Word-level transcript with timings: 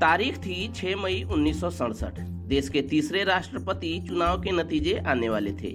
तारीख 0.00 0.36
थी 0.38 0.56
6 0.74 0.96
मई 0.96 1.22
उन्नीस 1.32 1.60
सौ 1.60 1.70
सड़सठ। 1.70 2.18
देश 2.48 2.68
के 2.68 2.82
तीसरे 2.82 3.22
राष्ट्रपति 3.24 4.04
चुनाव 4.08 4.40
के 4.42 4.50
नतीजे 4.52 4.96
आने 5.06 5.28
वाले 5.28 5.52
थे। 5.52 5.74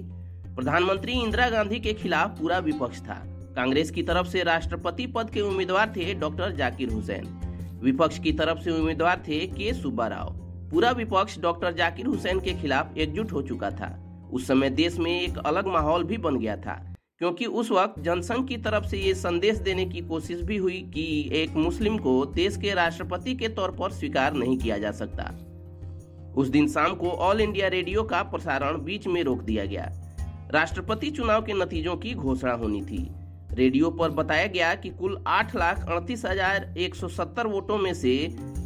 प्रधानमंत्री 0.54 1.12
इंदिरा 1.12 1.48
गांधी 1.50 1.80
के 1.80 1.92
खिलाफ 1.92 2.38
पूरा 2.38 2.58
विपक्ष 2.58 3.00
था। 3.00 3.14
कांग्रेस 3.56 3.90
की 3.90 4.02
तरफ़ 4.02 4.26
से 4.26 4.42
राष्ट्रपति 4.42 5.06
पद 5.06 5.30
के 5.30 5.40
उम्मीदवार 5.40 5.92
थे 5.96 6.14
डॉक्टर 6.14 6.52
जाकिर 6.52 6.92
हुसैन। 6.92 7.26
विपक्ष 7.82 8.18
की 8.18 8.32
तरफ़ 8.32 8.62
से 8.62 8.70
उम्मीदवार 8.70 9.22
थे 9.28 9.46
के 9.46 9.72
सुब्बा 9.74 10.06
राव 10.06 10.32
पूरा 10.70 10.90
विपक्ष 10.90 11.38
डॉक्टर 11.38 11.72
जाकिर 11.72 12.06
हुसैन 12.06 12.40
के 12.40 12.52
खिलाफ 12.52 12.96
एकजुट 12.96 13.32
हो 13.32 13.42
चुका 13.42 13.70
था। 13.70 13.94
उस 14.32 14.46
समय 14.46 14.70
देश 14.70 14.98
में 14.98 15.20
एक 15.20 15.38
अलग 15.38 15.66
माहौल 15.66 16.04
भी 16.04 16.16
बन 16.18 16.36
गया 16.36 16.56
था। 16.56 16.93
क्योंकि 17.24 17.46
उस 17.46 17.70
वक्त 17.70 17.98
जनसंघ 18.00 18.46
की 18.48 18.56
तरफ़ 18.56 18.86
से 18.86 18.98
ये 18.98 19.14
संदेश 19.14 19.58
देने 19.58 19.84
की 19.84 20.00
कोशिश 20.00 20.40
भी 20.40 20.56
हुई 20.56 20.80
कि 20.94 21.04
एक 21.32 21.54
मुस्लिम 21.56 21.96
को 21.98 22.24
देश 22.26 22.56
के 22.56 22.74
राष्ट्रपति 22.74 23.34
के 23.34 23.48
तौर 23.48 23.70
पर 23.70 23.92
स्वीकार 23.92 24.34
नहीं 24.34 24.56
किया 24.58 24.76
जा 24.78 24.90
सकता। 24.90 25.30
उस 26.36 26.48
दिन 26.48 26.68
शाम 26.68 26.94
को 26.94 27.10
ऑल 27.28 27.40
इंडिया 27.40 27.68
रेडियो 27.68 28.02
का 28.02 28.22
प्रसारण 28.24 28.78
बीच 28.84 29.06
में 29.06 29.22
रोक 29.24 29.42
दिया 29.42 29.64
गया। 29.64 29.88
राष्ट्रपति 30.50 31.10
चुनाव 31.10 31.42
के 31.42 31.52
नतीजों 31.54 31.96
की 31.96 32.14
घोषणा 32.14 32.52
होनी 32.54 32.82
थी। 32.82 33.08
रेडियो 33.52 33.90
पर 33.90 34.10
बताया 34.10 34.46
गया 34.48 34.74
कि 34.74 34.90
कुल 34.90 35.18
आठ 35.28 35.56
लाख 35.56 35.88
अड़तीस 35.88 36.26
हज़ार 36.26 36.72
एक 36.78 36.94
सौ 36.94 37.08
सत्तर 37.08 37.46
वोटों 37.46 37.78
में 37.78 37.92
से 37.94 38.16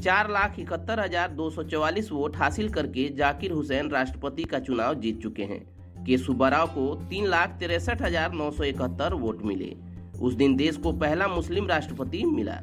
चार 0.02 0.30
लाख 0.30 0.58
इकहत्तर 0.58 1.00
हज़ार 1.00 1.30
दो 1.32 1.50
सौ 1.50 1.62
चौवालीस 1.62 2.12
वोट 2.12 2.36
हासिल 2.36 2.68
करके 2.68 3.08
जाकिर 3.14 3.52
हुसैन 3.52 3.90
राष्ट्रपति 3.90 4.44
का 4.44 4.58
चुनाव 4.60 5.00
जीत 5.00 5.22
चुके 5.22 5.42
हैं। 5.44 5.66
के 6.06 6.18
सुब्बाराव 6.18 6.66
को 6.66 6.94
तीन 7.10 7.26
लाख 7.26 7.48
तिरसठ 7.48 8.02
हज़ार 8.02 8.32
नौ 8.32 8.50
सौ 8.50 8.64
इकहत्तर 8.64 9.14
वोट 9.14 9.42
मिले। 9.42 9.76
उस 10.20 10.34
दिन 10.34 10.56
देश 10.56 10.76
को 10.76 10.92
पहला 10.92 11.28
मुस्लिम 11.28 11.66
राष्ट्रपति 11.66 12.24
मिला। 12.24 12.58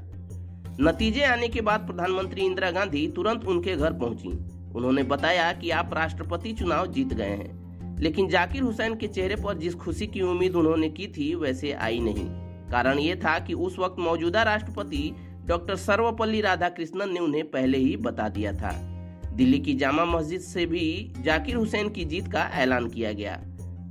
नतीजे 0.81 1.23
आने 1.23 1.47
के 1.47 1.61
बाद 1.61 1.79
प्रधानमंत्री 1.79 2.41
इंदिरा 2.41 2.71
गांधी 2.71 3.07
तुरंत 3.07 3.45
उनके 3.45 3.75
घर 3.75 3.93
पहुँची। 3.93 4.29
उन्होंने 4.75 5.03
बताया 5.03 5.51
कि 5.53 5.69
आप 5.69 5.93
राष्ट्रपति 5.93 6.53
चुनाव 6.53 6.87
जीत 6.87 7.13
गए 7.13 7.25
हैं। 7.25 7.99
लेकिन 7.99 8.27
जाकिर 8.27 8.61
हुसैन 8.61 8.95
के 8.95 9.07
चेहरे 9.07 9.35
पर 9.35 9.57
जिस 9.57 9.75
खुशी 9.75 10.07
की 10.07 10.21
उम्मीद 10.21 10.55
उन्होंने 10.55 10.89
की 10.89 11.07
थी, 11.07 11.35
वैसे 11.35 11.71
आई 11.71 11.99
नहीं। 11.99 12.25
कारण 12.71 12.99
ये 12.99 13.15
था 13.15 13.39
कि 13.39 13.53
उस 13.53 13.79
वक्त 13.79 13.99
मौजूदा 13.99 14.43
राष्ट्रपति 14.43 15.15
डॉक्टर 15.45 15.75
सर्वपल्ली 15.75 16.41
राधाकृष्णन 16.41 17.13
ने 17.13 17.19
उन्हें 17.19 17.51
पहले 17.51 17.77
ही 17.77 17.95
बता 17.97 18.29
दिया 18.29 18.53
था। 18.53 18.94
दिल्ली 19.35 19.59
की 19.59 19.73
जामा 19.73 20.05
मस्जिद 20.05 20.41
से 20.41 20.65
भी 20.65 21.13
जाकिर 21.19 21.55
हुसैन 21.55 21.89
की 21.89 22.05
जीत 22.05 22.31
का 22.31 22.43
ऐलान 22.53 22.87
किया 22.89 23.11
गया। 23.11 23.35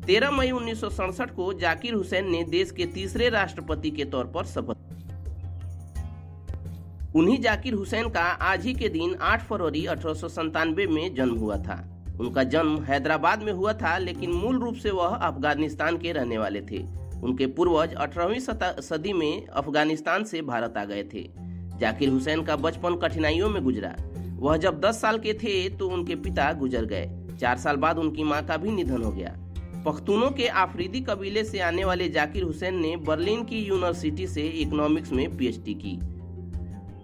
13 0.06 0.30
मई 0.30 0.50
उन्नीस 0.50 0.80
सौ 0.80 0.88
सड़सठ 0.90 1.30
को 1.30 1.52
जाकिर 1.52 1.94
हुसैन 1.94 2.30
ने 2.30 2.42
देश 2.44 2.70
के 2.70 2.86
तीसरे 2.86 3.28
राष्ट्रपति 3.28 3.90
के 3.90 4.04
तौर 4.04 4.26
पर 4.26 4.44
शपथ 4.44 4.76
उन्हीं 7.16 7.38
जाकिर 7.40 7.74
हुसैन 7.74 8.08
का 8.08 8.20
आज 8.20 8.64
ही 8.66 8.72
के 8.74 8.88
दिन 8.88 9.14
8 9.22 9.42
फरवरी 9.42 9.84
अठारह 9.86 10.64
में 10.90 11.14
जन्म 11.14 11.34
हुआ 11.34 11.56
था। 11.56 11.76
उनका 12.20 12.42
जन्म 12.44 12.82
हैदराबाद 12.82 13.42
में 13.42 13.52
हुआ 13.52 13.72
था, 13.72 13.96
लेकिन 13.98 14.32
मूल 14.32 14.58
रूप 14.58 14.74
से 14.74 14.90
वह 14.90 15.06
अफ़गानिस्तान 15.06 15.98
के 15.98 16.12
रहने 16.12 16.38
वाले 16.38 16.60
थे। 16.60 16.82
उनके 17.22 17.46
पूर्वज 17.46 17.94
18वीं 17.94 18.40
सदी 18.80 19.12
में 19.12 19.46
अफ़गानिस्तान 19.46 20.24
से 20.24 20.42
भारत 20.42 20.76
आ 20.76 20.84
गए 20.84 21.04
थे। 21.04 21.22
जाकिर 21.78 22.08
हुसैन 22.08 22.42
का 22.42 22.56
बचपन 22.56 22.96
कठिनाइयों 22.96 23.50
में 23.50 23.62
गुजरा। 23.64 23.94
वह 24.44 24.56
जब 24.56 24.80
10 24.80 25.00
साल 25.00 25.18
के 25.18 25.32
थे 25.32 25.68
तो 25.68 25.88
उनके 25.88 26.14
पिता 26.14 26.52
गुजर 26.52 26.84
गए। 26.84 27.10
चार 27.40 27.58
साल 27.58 27.76
बाद 27.76 27.98
उनकी 27.98 28.24
माँ 28.24 28.46
का 28.46 28.56
भी 28.56 28.70
निधन 28.70 29.02
हो 29.02 29.10
गया। 29.10 29.36
पख्तूनों 29.86 30.30
के 30.30 30.48
आफरीदी 30.48 31.00
कबीले 31.00 31.44
से 31.44 31.60
आने 31.60 31.84
वाले 31.84 32.08
जाकिर 32.08 32.42
हुसैन 32.42 32.74
ने 32.74 32.96
बर्लिन 32.96 33.44
की 33.44 33.58
यूनिवर्सिटी 33.58 34.26
से 34.26 34.42
इकोनॉमिक्स 34.42 35.12
में 35.12 35.36
पीएचडी 35.36 35.74
की। 35.74 35.98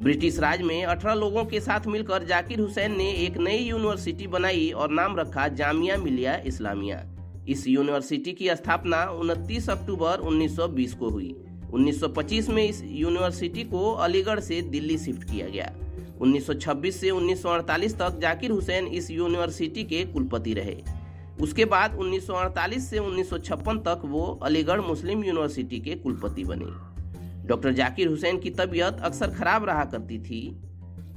ब्रिटिश 0.02 0.38
राज 0.38 0.62
में 0.62 0.84
18 0.84 1.14
लोगों 1.14 1.44
के 1.44 1.60
साथ 1.60 1.86
मिलकर 1.86 2.24
जाकिर 2.24 2.60
हुसैन 2.60 2.96
ने 2.96 3.10
एक 3.12 3.38
नई 3.38 3.58
यूनिवर्सिटी 3.58 4.26
बनाई 4.26 4.70
और 4.70 4.90
नाम 4.90 5.16
रखा 5.16 5.48
जामिया 5.48 5.96
मिलिया 5.96 6.36
इस्लामिया। 6.46 7.04
इस 7.48 7.68
यूनिवर्सिटी 7.68 8.32
की 8.32 8.48
स्थापना 8.48 9.04
29 9.04 9.70
अक्टूबर 9.70 10.18
1920 10.18 10.94
को 10.94 11.10
हुई। 11.10 11.34
1925 11.72 12.48
में 12.48 12.68
इस 12.68 12.82
यूनिवर्सिटी 12.84 13.64
को 13.64 13.92
अलीगढ़ 13.92 14.40
से 14.40 14.62
दिल्ली 14.62 14.98
शिफ्ट 14.98 15.24
किया 15.24 15.48
गया। 15.48 15.74
1926 16.20 16.92
से 16.92 17.10
1948 17.10 17.94
तक 17.98 18.18
जाकिर 18.22 18.50
हुसैन 18.50 18.86
इस 18.86 19.10
यूनिवर्सिटी 19.10 19.84
के 19.84 20.04
कुलपति 20.04 20.54
रहे। 20.54 20.76
उसके 21.40 21.64
बाद 21.64 21.94
1948 21.94 22.88
से 22.90 22.98
1956 22.98 23.78
तक 23.78 24.02
वो 24.04 24.24
अलीगढ़ 24.44 24.80
मुस्लिम 24.80 25.24
यूनिवर्सिटी 25.24 25.78
के 25.80 25.94
कुलपति 25.96 26.44
बने। 26.44 26.66
डॉक्टर 27.48 27.72
जाकिर 27.72 28.08
हुसैन 28.08 28.38
की 28.38 28.50
तबीयत 28.50 29.00
अक्सर 29.02 29.30
खराब 29.30 29.64
रहा 29.64 29.84
करती 29.84 30.18
थी। 30.18 30.42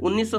उन्नीस 0.02 0.32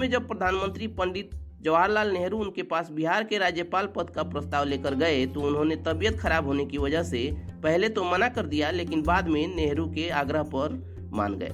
में 0.00 0.10
जब 0.10 0.28
प्रधानमंत्री 0.28 0.86
पंडित 0.86 1.30
जवाहरलाल 1.62 2.10
नेहरू 2.12 2.38
उनके 2.38 2.62
पास 2.62 2.90
बिहार 2.90 3.24
के 3.24 3.38
राज्यपाल 3.38 3.86
पद 3.86 4.10
का 4.10 4.22
प्रस्ताव 4.22 4.64
लेकर 4.64 4.94
गए 4.94 5.24
तो 5.26 5.40
उन्होंने 5.40 5.76
तबीयत 5.76 6.18
खराब 6.18 6.46
होने 6.46 6.64
की 6.64 6.78
वजह 6.78 7.02
से 7.02 7.30
पहले 7.62 7.88
तो 7.88 8.04
मना 8.04 8.28
कर 8.28 8.46
दिया, 8.46 8.70
लेकिन 8.70 9.02
बाद 9.02 9.28
में 9.28 9.46
नेहरू 9.56 9.86
के 9.86 10.08
आग्रह 10.10 10.42
पर 10.54 11.10
मान 11.12 11.34
गए। 11.34 11.52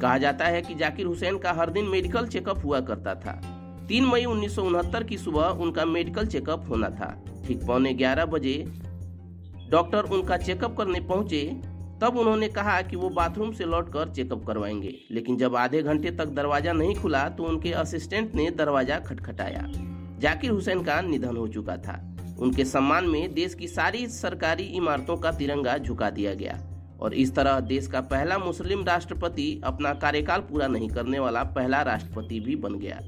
कहा 0.00 0.18
जाता 0.18 0.44
है 0.44 0.60
कि 0.62 0.74
जाकिर 0.74 1.06
हुसैन 1.06 1.38
का 1.38 1.52
हर 1.52 1.70
दिन 1.70 1.84
मेडिकल 1.84 2.26
चेकअप 2.26 2.64
हुआ 2.64 2.80
करता 2.80 3.14
था। 3.14 3.40
तीन 3.88 4.04
मई 4.04 4.24
उन्नीस 4.24 4.54
सौ 4.56 4.62
उनहत्तर 4.62 5.04
की 5.04 5.18
सुबह 5.18 5.58
उनका 5.62 5.84
मेडिकल 5.84 6.26
चेकअप 6.26 6.68
होना 6.68 6.88
था। 6.90 7.16
ठीक 7.46 7.66
पौने 7.66 7.92
ग्यारह 7.94 8.24
बजे 8.26 8.64
डॉक्टर 9.70 10.04
उनका 10.04 10.36
चेकअप 10.36 10.76
करने 10.76 11.00
पहुँचे, 11.00 11.42
तब 12.02 12.16
उन्होंने 12.16 12.48
कहा 12.48 12.80
कि 12.82 12.96
वो 12.96 13.08
बाथरूम 13.10 13.52
से 13.52 13.64
लौटकर 13.64 14.08
चेकअप 14.08 14.44
करवाएँगे। 14.46 14.94
लेकिन 15.10 15.36
जब 15.36 15.56
आधे 15.56 15.82
घंटे 15.82 16.10
तक 16.10 16.28
दरवाज़ा 16.28 16.72
नहीं 16.72 16.94
खुला 16.94 17.28
तो 17.28 17.44
उनके 17.44 17.72
असिस्टेंट 17.72 18.34
ने 18.34 18.50
दरवाज़ा 18.50 18.98
खटखटाया। 18.98 19.64
जाकिर 20.20 20.50
हुसैन 20.50 20.82
का 20.82 21.00
निधन 21.00 21.36
हो 21.36 21.46
चुका 21.48 21.76
था। 21.76 22.00
उनके 22.38 22.64
सम्मान 22.64 23.04
में 23.04 23.34
देश 23.34 23.54
की 23.54 23.68
सारी 23.68 24.06
सरकारी 24.06 24.64
इमारतों 24.76 25.16
का 25.16 25.30
तिरंगा 25.32 25.76
झुका 25.78 26.10
दिया 26.10 26.34
गया। 26.34 26.58
और 27.00 27.14
इस 27.14 27.34
तरह 27.34 27.60
देश 27.60 27.86
का 27.86 28.00
पहला 28.00 28.38
मुस्लिम 28.38 28.84
राष्ट्रपति 28.84 29.60
अपना 29.64 29.94
कार्यकाल 29.94 30.40
पूरा 30.40 30.66
नहीं 30.66 30.88
करने 30.88 31.18
वाला 31.18 31.42
पहला 31.42 31.82
राष्ट्रपति 31.82 32.40
भी 32.40 32.56
बन 32.56 32.74
गया। 32.74 33.00